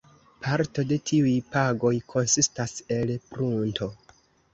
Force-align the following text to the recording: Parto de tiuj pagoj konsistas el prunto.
Parto 0.43 0.83
de 0.91 0.95
tiuj 1.09 1.33
pagoj 1.55 1.91
konsistas 2.13 2.73
el 2.97 3.13
prunto. 3.35 3.91